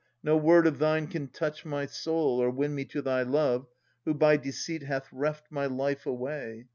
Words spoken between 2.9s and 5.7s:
thy love, who by deceit Hast reft my